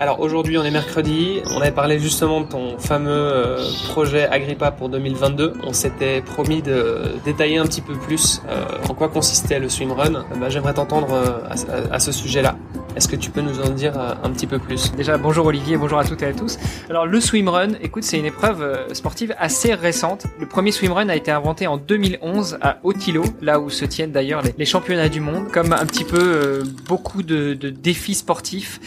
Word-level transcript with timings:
alors 0.00 0.20
aujourd'hui 0.20 0.56
on 0.56 0.64
est 0.64 0.70
mercredi, 0.70 1.42
on 1.54 1.60
avait 1.60 1.72
parlé 1.72 1.98
justement 1.98 2.40
de 2.40 2.46
ton 2.46 2.78
fameux 2.78 3.10
euh, 3.10 3.62
projet 3.90 4.26
Agrippa 4.26 4.70
pour 4.70 4.88
2022. 4.88 5.52
On 5.62 5.74
s'était 5.74 6.22
promis 6.22 6.62
de 6.62 7.02
détailler 7.26 7.58
un 7.58 7.66
petit 7.66 7.82
peu 7.82 7.92
plus 7.92 8.40
euh, 8.48 8.64
en 8.88 8.94
quoi 8.94 9.10
consistait 9.10 9.58
le 9.58 9.68
swimrun. 9.68 10.24
Bah, 10.40 10.48
J'aimerais 10.48 10.72
t'entendre 10.72 11.12
euh, 11.12 11.86
à, 11.90 12.00
ce 12.00 12.12
sujet-là. 12.12 12.56
Est-ce 12.96 13.06
que 13.06 13.16
tu 13.16 13.30
peux 13.30 13.40
nous 13.40 13.60
en 13.60 13.70
dire 13.70 13.98
euh, 13.98 14.14
un 14.24 14.30
petit 14.30 14.48
peu 14.48 14.58
plus? 14.58 14.92
Déjà, 14.92 15.16
bonjour 15.16 15.46
Olivier, 15.46 15.76
bonjour 15.76 15.98
à 15.98 16.04
toutes 16.04 16.22
et 16.22 16.26
à 16.26 16.32
tous. 16.32 16.58
Alors, 16.88 17.06
le 17.06 17.20
swimrun, 17.20 17.74
écoute, 17.80 18.02
c'est 18.02 18.18
une 18.18 18.24
épreuve 18.24 18.62
euh, 18.62 18.92
sportive 18.94 19.32
assez 19.38 19.74
récente. 19.74 20.26
Le 20.40 20.46
premier 20.46 20.72
swimrun 20.72 21.08
a 21.08 21.14
été 21.14 21.30
inventé 21.30 21.68
en 21.68 21.76
2011 21.76 22.58
à 22.60 22.78
Otilo, 22.82 23.22
là 23.40 23.60
où 23.60 23.70
se 23.70 23.84
tiennent 23.84 24.10
d'ailleurs 24.10 24.42
les, 24.58 24.64
championnats 24.64 25.08
du 25.08 25.20
monde. 25.20 25.52
Comme 25.52 25.72
un 25.72 25.86
petit 25.86 26.04
peu 26.04 26.18
euh, 26.20 26.64
beaucoup 26.88 27.22
de, 27.22 27.54
défis 27.54 28.14
sportifs, 28.14 28.80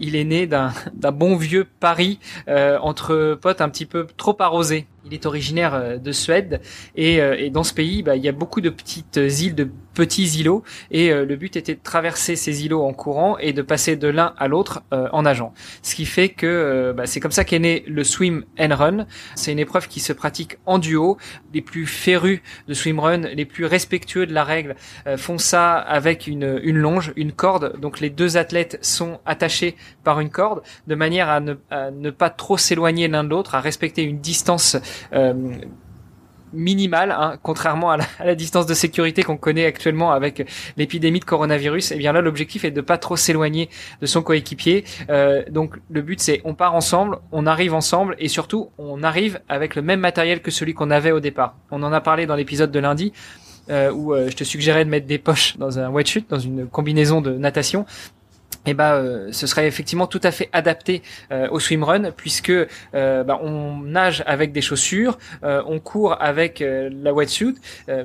il 0.00 0.14
est 0.14 0.24
né 0.24 0.46
d'un 0.46 0.72
bon 1.12 1.36
vieux 1.36 1.66
pari 1.80 2.18
entre 2.48 3.36
potes 3.40 3.60
un 3.60 3.68
petit 3.68 3.86
peu 3.86 4.06
trop 4.16 4.36
arrosés. 4.38 4.86
Il 5.04 5.14
est 5.14 5.26
originaire 5.26 5.98
de 5.98 6.12
Suède 6.12 6.60
et, 6.96 7.16
et 7.16 7.50
dans 7.50 7.64
ce 7.64 7.72
pays, 7.72 8.02
bah, 8.02 8.16
il 8.16 8.22
y 8.22 8.28
a 8.28 8.32
beaucoup 8.32 8.60
de 8.60 8.70
petites 8.70 9.16
îles, 9.16 9.54
de 9.54 9.68
petits 9.98 10.38
îlots 10.38 10.62
et 10.92 11.10
euh, 11.10 11.24
le 11.24 11.34
but 11.34 11.56
était 11.56 11.74
de 11.74 11.82
traverser 11.82 12.36
ces 12.36 12.64
îlots 12.64 12.84
en 12.84 12.92
courant 12.92 13.36
et 13.38 13.52
de 13.52 13.62
passer 13.62 13.96
de 13.96 14.06
l'un 14.06 14.32
à 14.38 14.46
l'autre 14.46 14.82
en 14.90 15.22
nageant. 15.22 15.52
Ce 15.82 15.94
qui 15.96 16.06
fait 16.06 16.28
que 16.28 16.94
bah, 16.96 17.06
c'est 17.06 17.18
comme 17.18 17.32
ça 17.32 17.44
qu'est 17.44 17.58
né 17.58 17.84
le 17.88 18.04
swim 18.04 18.44
and 18.60 18.74
run. 18.74 19.06
C'est 19.34 19.50
une 19.50 19.58
épreuve 19.58 19.88
qui 19.88 20.00
se 20.00 20.12
pratique 20.12 20.58
en 20.66 20.78
duo. 20.78 21.18
Les 21.52 21.62
plus 21.62 21.86
férus 21.86 22.40
de 22.68 22.74
swim 22.74 23.00
run, 23.00 23.22
les 23.40 23.44
plus 23.44 23.64
respectueux 23.64 24.26
de 24.26 24.32
la 24.32 24.44
règle, 24.44 24.76
font 25.16 25.38
ça 25.38 25.74
avec 25.74 26.26
une, 26.26 26.60
une 26.62 26.78
longe, 26.78 27.12
une 27.16 27.32
corde. 27.32 27.78
Donc 27.80 28.00
les 28.00 28.10
deux 28.10 28.36
athlètes 28.36 28.78
sont 28.82 29.18
attachés 29.26 29.76
par 30.04 30.20
une 30.20 30.30
corde 30.30 30.62
de 30.86 30.94
manière 30.94 31.28
à 31.28 31.40
ne, 31.40 31.54
à 31.70 31.90
ne 31.90 32.10
pas 32.10 32.30
trop 32.30 32.56
s'éloigner 32.56 33.08
l'un 33.08 33.24
de 33.24 33.30
l'autre, 33.30 33.54
à 33.54 33.60
respecter 33.60 34.02
une 34.02 34.20
distance 34.20 34.76
euh, 35.12 35.34
minimale, 36.52 37.10
hein, 37.10 37.38
contrairement 37.42 37.90
à 37.90 37.98
la, 38.24 38.34
distance 38.34 38.66
de 38.66 38.74
sécurité 38.74 39.22
qu'on 39.22 39.36
connaît 39.36 39.64
actuellement 39.64 40.12
avec 40.12 40.48
l'épidémie 40.76 41.20
de 41.20 41.24
coronavirus. 41.24 41.92
Et 41.92 41.94
eh 41.94 41.98
bien 41.98 42.12
là, 42.12 42.20
l'objectif 42.20 42.64
est 42.64 42.70
de 42.70 42.80
pas 42.80 42.98
trop 42.98 43.16
s'éloigner 43.16 43.68
de 44.00 44.06
son 44.06 44.22
coéquipier. 44.22 44.84
Euh, 45.10 45.42
donc 45.50 45.76
le 45.90 46.02
but 46.02 46.20
c'est 46.20 46.40
on 46.44 46.54
part 46.54 46.74
ensemble, 46.74 47.18
on 47.32 47.46
arrive 47.46 47.74
ensemble 47.74 48.16
et 48.18 48.28
surtout 48.28 48.70
on 48.78 49.02
arrive 49.02 49.40
avec 49.48 49.74
le 49.74 49.82
même 49.82 50.00
matériel 50.00 50.40
que 50.40 50.50
celui 50.50 50.74
qu'on 50.74 50.90
avait 50.90 51.12
au 51.12 51.20
départ. 51.20 51.56
On 51.70 51.82
en 51.82 51.92
a 51.92 52.00
parlé 52.00 52.26
dans 52.26 52.36
l'épisode 52.36 52.70
de 52.70 52.78
lundi. 52.78 53.12
Euh, 53.70 53.92
où 53.92 54.16
je 54.16 54.34
te 54.34 54.44
suggérais 54.44 54.86
de 54.86 54.88
mettre 54.88 55.06
des 55.06 55.18
poches 55.18 55.58
dans 55.58 55.78
un 55.78 55.90
wetsuit, 55.90 56.24
dans 56.26 56.38
une 56.38 56.66
combinaison 56.66 57.20
de 57.20 57.32
natation 57.32 57.84
eh 58.68 58.74
bah, 58.74 58.94
euh, 58.94 59.28
ce 59.32 59.46
serait 59.46 59.66
effectivement 59.66 60.06
tout 60.06 60.20
à 60.22 60.30
fait 60.30 60.50
adapté 60.52 61.02
euh, 61.32 61.48
au 61.50 61.58
swimrun 61.58 62.10
puisque 62.10 62.50
euh, 62.50 63.24
bah, 63.24 63.38
on 63.42 63.78
nage 63.78 64.22
avec 64.26 64.52
des 64.52 64.60
chaussures, 64.60 65.18
on 65.42 65.78
court 65.80 66.16
avec 66.20 66.62
la 66.62 67.12
wetsuit, 67.12 67.54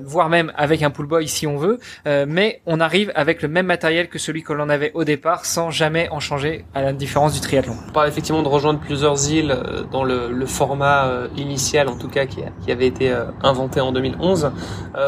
voire 0.02 0.30
même 0.30 0.52
avec 0.56 0.82
un 0.84 0.90
pull 0.90 1.06
boy 1.06 1.28
si 1.28 1.48
on 1.48 1.58
veut, 1.58 1.80
mais 2.06 2.62
on 2.66 2.80
arrive 2.80 3.12
avec 3.16 3.42
le 3.42 3.48
même 3.48 3.66
matériel 3.66 4.08
que 4.08 4.20
celui 4.20 4.44
que 4.44 4.54
l'on 4.54 4.70
avait 4.70 4.92
au 4.94 5.04
départ 5.04 5.46
sans 5.46 5.72
jamais 5.72 6.08
en 6.10 6.20
changer 6.20 6.66
à 6.74 6.82
la 6.82 6.94
différence 6.94 7.34
du 7.34 7.42
triathlon. 7.42 7.76
On 7.90 7.92
parle 7.92 8.08
effectivement 8.08 8.44
de 8.44 8.48
rejoindre 8.48 8.80
plusieurs 8.80 9.30
îles 9.30 9.56
dans 9.92 10.04
le, 10.04 10.32
le 10.32 10.46
format 10.46 11.28
initial 11.36 11.90
en 11.90 11.98
tout 11.98 12.10
cas 12.10 12.26
qui, 12.26 12.42
qui 12.64 12.72
avait 12.72 12.88
été 12.88 13.14
inventé 13.42 13.82
en 13.82 13.92
2011. 13.92 14.52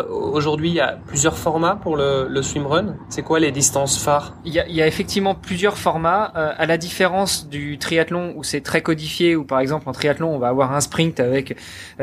Aujourd'hui 0.09 0.69
il 0.69 0.75
y 0.75 0.81
a 0.81 0.97
plusieurs 1.07 1.37
formats 1.37 1.79
pour 1.81 1.95
le, 1.95 2.27
le 2.29 2.41
swimrun. 2.41 2.95
C'est 3.09 3.23
quoi 3.23 3.39
les 3.39 3.51
distances 3.51 3.97
phares? 3.97 4.33
Il 4.45 4.53
y, 4.53 4.59
a, 4.59 4.67
il 4.67 4.75
y 4.75 4.81
a 4.81 4.87
effectivement 4.87 5.35
plusieurs 5.45 5.77
formats, 5.77 6.33
euh, 6.35 6.51
à 6.57 6.65
la 6.65 6.77
différence 6.77 7.47
du 7.47 7.77
triathlon 7.77 8.33
où 8.35 8.43
c'est 8.43 8.61
très 8.61 8.81
codifié, 8.81 9.35
où 9.35 9.45
par 9.45 9.59
exemple 9.59 9.87
en 9.87 9.91
triathlon 9.91 10.33
on 10.33 10.39
va 10.39 10.47
avoir 10.47 10.73
un 10.73 10.81
sprint 10.81 11.19
avec 11.19 11.55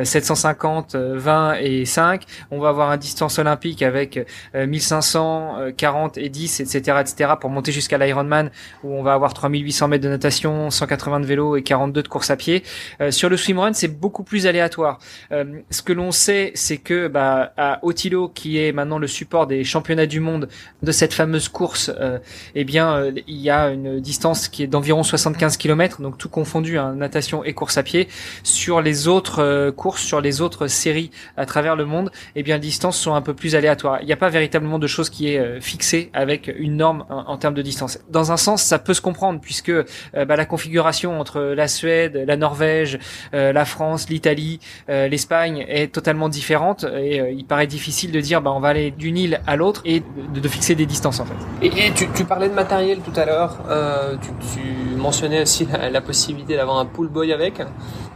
750, 0.02 0.94
euh, 0.94 1.14
20 1.18 1.50
euh, 1.50 1.56
et 1.60 1.84
5, 1.84 2.24
on 2.50 2.60
va 2.60 2.68
avoir 2.68 2.90
un 2.90 2.96
distance 2.96 3.38
olympique 3.38 3.82
avec 3.82 4.24
1500, 4.54 5.72
40 5.76 6.18
et 6.18 6.28
10, 6.28 6.60
etc., 6.60 6.98
etc., 7.00 7.32
pour 7.40 7.50
monter 7.50 7.72
jusqu'à 7.72 7.98
l'Ironman 7.98 8.50
où 8.84 8.94
on 8.94 9.02
va 9.02 9.14
avoir 9.14 9.34
3800 9.34 9.88
mètres 9.88 10.04
de 10.04 10.08
natation, 10.08 10.70
180 10.70 11.20
de 11.20 11.26
vélo 11.26 11.56
et 11.56 11.62
42 11.62 12.02
de 12.02 12.08
course 12.08 12.30
à 12.30 12.36
pied. 12.36 12.62
sur 13.10 13.28
le 13.28 13.36
swimrun, 13.36 13.72
c'est 13.72 13.88
beaucoup 13.88 14.22
plus 14.22 14.46
aléatoire. 14.46 14.98
ce 15.30 15.82
que 15.82 15.92
l'on 15.92 16.12
sait, 16.12 16.52
c'est 16.54 16.76
que 16.76 17.08
bah, 17.08 17.52
à 17.56 17.80
Otilo, 17.82 18.28
qui 18.28 18.58
est 18.58 18.72
maintenant 18.72 18.98
le 18.98 19.08
support 19.08 19.46
des 19.46 19.64
championnats 19.64 20.06
du 20.06 20.20
monde 20.20 20.48
de 20.82 20.92
cette 20.92 21.14
fameuse 21.14 21.48
course, 21.48 21.90
eh 22.54 22.64
bien 22.64 23.10
il 23.32 23.40
y 23.40 23.50
a 23.50 23.70
une 23.70 24.00
distance 24.00 24.48
qui 24.48 24.62
est 24.62 24.66
d'environ 24.66 25.02
75 25.02 25.56
km, 25.56 26.02
donc 26.02 26.18
tout 26.18 26.28
confondu, 26.28 26.78
hein, 26.78 26.94
natation 26.94 27.42
et 27.44 27.54
course 27.54 27.78
à 27.78 27.82
pied. 27.82 28.08
Sur 28.42 28.80
les 28.80 29.08
autres 29.08 29.42
euh, 29.42 29.72
courses, 29.72 30.02
sur 30.02 30.20
les 30.20 30.40
autres 30.40 30.66
séries 30.66 31.10
à 31.36 31.46
travers 31.46 31.74
le 31.74 31.86
monde, 31.86 32.10
eh 32.36 32.42
bien 32.42 32.56
les 32.56 32.60
distances 32.60 32.98
sont 32.98 33.14
un 33.14 33.22
peu 33.22 33.34
plus 33.34 33.54
aléatoires. 33.54 33.98
Il 34.02 34.06
n'y 34.06 34.12
a 34.12 34.16
pas 34.16 34.28
véritablement 34.28 34.78
de 34.78 34.86
chose 34.86 35.08
qui 35.08 35.32
est 35.32 35.38
euh, 35.38 35.60
fixée 35.60 36.10
avec 36.12 36.52
une 36.58 36.76
norme 36.76 37.04
en, 37.08 37.36
termes 37.38 37.54
de 37.54 37.62
distance. 37.62 37.98
Dans 38.10 38.32
un 38.32 38.36
sens, 38.36 38.62
ça 38.62 38.78
peut 38.78 38.94
se 38.94 39.00
comprendre 39.00 39.40
puisque 39.40 39.70
euh, 39.70 39.84
bah, 40.14 40.36
la 40.36 40.44
configuration 40.44 41.18
entre 41.18 41.40
la 41.40 41.68
Suède, 41.68 42.24
la 42.26 42.36
Norvège, 42.36 42.98
la 43.32 43.64
France, 43.64 44.08
l'Italie, 44.08 44.60
l'Espagne 44.88 45.64
est 45.68 45.92
totalement 45.92 46.28
différente 46.28 46.84
et 46.84 47.22
il 47.32 47.44
paraît 47.44 47.66
difficile 47.66 48.12
de 48.12 48.20
dire 48.20 48.42
bah 48.42 48.52
on 48.54 48.60
va 48.60 48.68
aller 48.68 48.90
d'une 48.90 49.16
île 49.16 49.40
à 49.46 49.56
l'autre 49.56 49.82
et 49.84 50.02
de, 50.34 50.48
fixer 50.48 50.74
des 50.74 50.86
distances 50.86 51.20
en 51.20 51.24
fait. 51.24 51.34
Et, 51.62 51.92
tu, 51.92 52.24
parlais 52.24 52.48
de 52.48 52.54
matériel 52.54 53.00
tout 53.00 53.11
à 53.16 53.24
l'heure, 53.24 53.58
euh, 53.68 54.16
tu, 54.20 54.30
tu, 54.52 54.91
mentionnais 55.02 55.42
aussi 55.42 55.66
la, 55.66 56.00
possibilité 56.00 56.56
d'avoir 56.56 56.78
un 56.78 56.86
pool 56.86 57.08
boy 57.08 57.32
avec. 57.32 57.60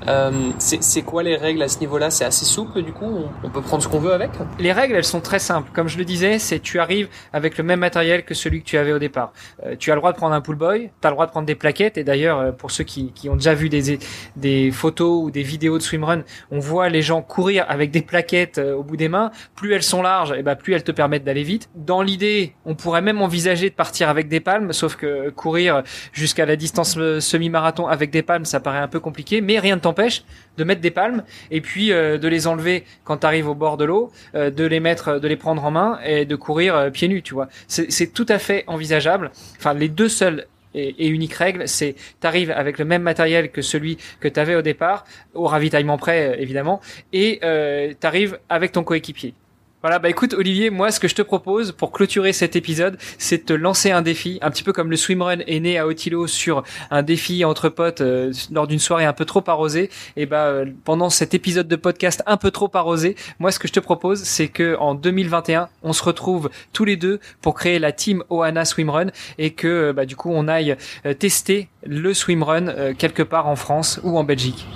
Euh, 0.08 0.30
c'est 0.58 1.02
quoi 1.02 1.22
les 1.22 1.36
règles 1.36 1.62
à 1.62 1.68
ce 1.68 1.80
niveau-là? 1.80 2.10
C'est 2.10 2.24
assez 2.24 2.44
souple 2.44 2.82
du 2.82 2.92
coup? 2.92 3.24
On, 3.42 3.50
peut 3.50 3.60
prendre 3.60 3.82
ce 3.82 3.88
qu'on 3.88 3.98
veut 3.98 4.12
avec? 4.12 4.30
Les 4.58 4.72
règles, 4.72 4.94
elles 4.94 5.04
sont 5.04 5.20
très 5.20 5.38
simples. 5.38 5.70
Comme 5.74 5.88
je 5.88 5.98
le 5.98 6.04
disais, 6.04 6.38
c'est 6.38 6.60
tu 6.60 6.78
arrives 6.78 7.08
avec 7.32 7.58
le 7.58 7.64
même 7.64 7.80
matériel 7.80 8.24
que 8.24 8.34
celui 8.34 8.60
que 8.60 8.66
tu 8.66 8.78
avais 8.78 8.92
au 8.92 8.98
départ. 8.98 9.32
Euh, 9.64 9.74
tu 9.78 9.90
as 9.90 9.94
le 9.94 10.00
droit 10.00 10.12
de 10.12 10.16
prendre 10.16 10.34
un 10.34 10.40
pool 10.40 10.56
boy, 10.56 10.90
tu 11.00 11.06
as 11.06 11.10
le 11.10 11.14
droit 11.14 11.26
de 11.26 11.30
prendre 11.32 11.46
des 11.46 11.54
plaquettes. 11.54 11.98
Et 11.98 12.04
d'ailleurs, 12.04 12.38
euh, 12.38 12.52
pour 12.52 12.70
ceux 12.70 12.84
qui, 12.84 13.12
ont 13.28 13.36
déjà 13.36 13.54
vu 13.54 13.68
des, 13.68 13.98
des 14.36 14.70
photos 14.70 15.24
ou 15.24 15.30
des 15.30 15.42
vidéos 15.42 15.78
de 15.78 15.82
swimrun, 15.82 16.22
on 16.50 16.60
voit 16.60 16.88
les 16.88 17.02
gens 17.02 17.20
courir 17.20 17.66
avec 17.68 17.90
des 17.90 18.02
plaquettes 18.02 18.58
au 18.58 18.84
bout 18.84 18.96
des 18.96 19.08
mains. 19.08 19.32
Plus 19.56 19.74
elles 19.74 19.82
sont 19.82 20.02
larges, 20.02 20.32
et 20.32 20.36
eh 20.38 20.42
ben 20.42 20.54
plus 20.54 20.74
elles 20.74 20.84
te 20.84 20.92
permettent 20.92 21.24
d'aller 21.24 21.42
vite. 21.42 21.68
Dans 21.74 22.02
l'idée, 22.02 22.54
on 22.64 22.74
pourrait 22.74 23.02
même 23.02 23.20
envisager 23.20 23.70
de 23.70 23.74
partir 23.74 24.08
avec 24.08 24.28
des 24.28 24.40
palmes, 24.40 24.72
sauf 24.72 24.96
que 24.96 25.30
courir 25.30 25.82
jusqu'à 26.12 26.46
la 26.46 26.54
distance 26.56 26.75
semi-marathon 26.84 27.86
avec 27.86 28.10
des 28.10 28.22
palmes, 28.22 28.44
ça 28.44 28.60
paraît 28.60 28.78
un 28.78 28.88
peu 28.88 29.00
compliqué. 29.00 29.40
Mais 29.40 29.58
rien 29.58 29.76
ne 29.76 29.80
t'empêche 29.80 30.24
de 30.56 30.64
mettre 30.64 30.80
des 30.80 30.90
palmes 30.90 31.24
et 31.50 31.60
puis 31.60 31.92
euh, 31.92 32.18
de 32.18 32.28
les 32.28 32.46
enlever 32.46 32.84
quand 33.04 33.18
tu 33.18 33.26
arrives 33.26 33.48
au 33.48 33.54
bord 33.54 33.76
de 33.76 33.84
l'eau, 33.84 34.10
euh, 34.34 34.50
de 34.50 34.64
les 34.64 34.80
mettre, 34.80 35.18
de 35.18 35.28
les 35.28 35.36
prendre 35.36 35.64
en 35.64 35.70
main 35.70 35.98
et 36.04 36.24
de 36.24 36.36
courir 36.36 36.76
euh, 36.76 36.90
pieds 36.90 37.08
nus, 37.08 37.22
tu 37.22 37.34
vois. 37.34 37.48
C'est 37.68 38.12
tout 38.12 38.26
à 38.28 38.38
fait 38.38 38.64
envisageable. 38.66 39.30
Enfin, 39.58 39.74
les 39.74 39.88
deux 39.88 40.08
seules 40.08 40.46
et, 40.76 41.08
uniques 41.08 41.34
règles, 41.34 41.66
c'est 41.66 41.96
t'arrives 42.20 42.50
avec 42.50 42.78
le 42.78 42.84
même 42.84 43.02
matériel 43.02 43.50
que 43.50 43.62
celui 43.62 43.98
que 44.20 44.28
tu 44.28 44.38
avais 44.38 44.54
au 44.54 44.62
départ, 44.62 45.04
au 45.34 45.46
ravitaillement 45.46 45.96
près 45.96 46.40
évidemment, 46.40 46.80
et 47.12 47.40
euh, 47.42 47.92
t'arrives 47.98 48.38
avec 48.48 48.72
ton 48.72 48.84
coéquipier. 48.84 49.34
Voilà, 49.82 49.98
bah 49.98 50.08
écoute 50.08 50.32
Olivier, 50.32 50.70
moi 50.70 50.90
ce 50.90 50.98
que 50.98 51.06
je 51.06 51.14
te 51.14 51.20
propose 51.20 51.70
pour 51.70 51.92
clôturer 51.92 52.32
cet 52.32 52.56
épisode, 52.56 52.96
c'est 53.18 53.38
de 53.38 53.42
te 53.42 53.52
lancer 53.52 53.90
un 53.90 54.00
défi, 54.00 54.38
un 54.40 54.50
petit 54.50 54.62
peu 54.62 54.72
comme 54.72 54.90
le 54.90 54.96
swimrun 54.96 55.40
est 55.46 55.60
né 55.60 55.78
à 55.78 55.86
Otilo 55.86 56.26
sur 56.26 56.64
un 56.90 57.02
défi 57.02 57.44
entre 57.44 57.68
potes 57.68 58.00
euh, 58.00 58.32
lors 58.50 58.66
d'une 58.66 58.78
soirée 58.78 59.04
un 59.04 59.12
peu 59.12 59.26
trop 59.26 59.44
arrosée. 59.46 59.90
Et 60.16 60.24
bah 60.24 60.46
euh, 60.46 60.64
pendant 60.84 61.10
cet 61.10 61.34
épisode 61.34 61.68
de 61.68 61.76
podcast 61.76 62.22
un 62.26 62.38
peu 62.38 62.50
trop 62.50 62.70
arrosé, 62.72 63.16
moi 63.38 63.50
ce 63.50 63.58
que 63.58 63.68
je 63.68 63.74
te 63.74 63.80
propose, 63.80 64.22
c'est 64.22 64.48
que 64.48 64.76
en 64.78 64.94
2021, 64.94 65.68
on 65.82 65.92
se 65.92 66.02
retrouve 66.02 66.48
tous 66.72 66.86
les 66.86 66.96
deux 66.96 67.20
pour 67.42 67.54
créer 67.54 67.78
la 67.78 67.92
team 67.92 68.24
Ohana 68.30 68.64
Swimrun 68.64 69.08
et 69.36 69.52
que 69.52 69.68
euh, 69.68 69.92
bah 69.92 70.06
du 70.06 70.16
coup 70.16 70.30
on 70.32 70.48
aille 70.48 70.76
tester 71.18 71.68
le 71.84 72.14
swimrun 72.14 72.94
quelque 72.94 73.22
part 73.22 73.46
en 73.46 73.56
France 73.56 74.00
ou 74.02 74.18
en 74.18 74.24
Belgique. 74.24 74.66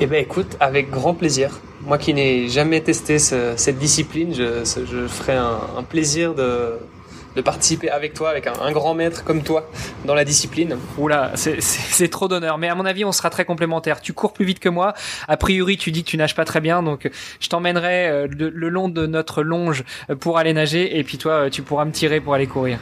Eh 0.00 0.06
ben 0.06 0.20
écoute, 0.20 0.56
avec 0.60 0.90
grand 0.90 1.14
plaisir. 1.14 1.60
Moi 1.84 1.98
qui 1.98 2.14
n'ai 2.14 2.48
jamais 2.48 2.80
testé 2.80 3.18
ce, 3.18 3.54
cette 3.56 3.78
discipline, 3.78 4.34
je, 4.34 4.64
je 4.64 5.06
ferai 5.08 5.34
un, 5.34 5.58
un, 5.76 5.82
plaisir 5.82 6.34
de, 6.34 6.78
de 7.36 7.40
participer 7.40 7.90
avec 7.90 8.14
toi, 8.14 8.30
avec 8.30 8.46
un, 8.46 8.72
grand 8.72 8.94
maître 8.94 9.24
comme 9.24 9.42
toi 9.42 9.68
dans 10.04 10.14
la 10.14 10.24
discipline. 10.24 10.76
Oula, 10.98 11.32
c'est 11.34 12.08
trop 12.08 12.28
d'honneur. 12.28 12.58
Mais 12.58 12.68
à 12.68 12.74
mon 12.74 12.84
avis, 12.84 13.04
on 13.04 13.12
sera 13.12 13.30
très 13.30 13.44
complémentaires. 13.44 14.00
Tu 14.00 14.12
cours 14.12 14.32
plus 14.32 14.44
vite 14.44 14.60
que 14.60 14.68
moi. 14.68 14.94
A 15.28 15.36
priori, 15.36 15.76
tu 15.76 15.90
dis 15.90 16.04
que 16.04 16.08
tu 16.08 16.16
nages 16.16 16.34
pas 16.34 16.44
très 16.44 16.60
bien, 16.60 16.82
donc 16.82 17.10
je 17.40 17.48
t'emmènerai 17.48 18.08
euh, 18.08 18.26
le, 18.28 18.50
le, 18.50 18.68
long 18.68 18.88
de 18.88 19.06
notre 19.06 19.42
longe 19.42 19.84
euh, 20.10 20.16
pour 20.16 20.38
aller 20.38 20.52
nager, 20.52 20.98
et 20.98 21.04
puis 21.04 21.18
toi, 21.18 21.50
tu 21.50 21.62
pourras 21.62 21.84
me 21.84 21.92
tirer 21.92 22.20
pour 22.20 22.34
aller 22.34 22.46
courir. 22.46 22.78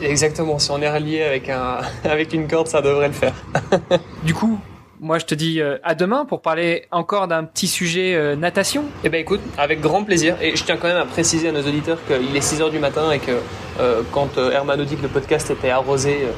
Exactement. 0.00 0.58
Si 0.58 0.70
on 0.70 0.80
est 0.80 0.90
relié 0.90 1.22
avec 1.22 1.48
un 1.48 1.78
avec 2.04 2.32
une 2.32 2.48
corde, 2.48 2.68
ça 2.68 2.80
devrait 2.80 3.08
le 3.08 3.14
faire. 3.14 3.34
du 4.24 4.34
coup, 4.34 4.58
moi 5.02 5.18
je 5.18 5.26
te 5.26 5.34
dis 5.34 5.60
euh, 5.60 5.76
à 5.82 5.94
demain 5.94 6.24
pour 6.24 6.40
parler 6.40 6.86
encore 6.92 7.28
d'un 7.28 7.44
petit 7.44 7.66
sujet 7.66 8.14
euh, 8.14 8.36
natation. 8.36 8.84
Eh 9.04 9.08
ben 9.10 9.20
écoute, 9.20 9.40
avec 9.58 9.80
grand 9.80 10.04
plaisir. 10.04 10.36
Et 10.40 10.56
je 10.56 10.64
tiens 10.64 10.76
quand 10.76 10.88
même 10.88 10.96
à 10.96 11.04
préciser 11.04 11.48
à 11.48 11.52
nos 11.52 11.60
auditeurs 11.60 11.98
qu'il 12.06 12.34
est 12.34 12.40
6h 12.40 12.70
du 12.70 12.78
matin 12.78 13.10
et 13.10 13.18
que 13.18 13.32
euh, 13.80 14.02
quand 14.12 14.38
Hermano 14.38 14.84
dit 14.84 14.96
que 14.96 15.02
le 15.02 15.08
podcast 15.08 15.50
était 15.50 15.70
arrosé, 15.70 16.28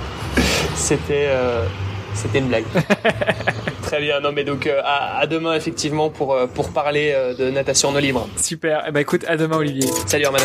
c'était 0.74 1.28
c'était 2.14 2.38
une 2.38 2.48
blague. 2.48 2.64
Très 3.82 4.00
bien. 4.00 4.20
Non 4.20 4.30
mais 4.32 4.44
donc 4.44 4.70
à, 4.84 5.26
demain 5.26 5.54
effectivement 5.54 6.08
pour 6.08 6.38
pour 6.54 6.70
parler 6.70 7.14
de 7.38 7.50
natation 7.50 7.88
en 7.88 7.96
eau 7.96 8.00
libre. 8.00 8.28
Super. 8.36 8.84
Eh 8.86 8.92
ben 8.92 9.00
écoute, 9.00 9.24
à 9.26 9.36
demain 9.36 9.56
Olivier. 9.56 9.88
Salut 10.06 10.24
Hermano. 10.24 10.44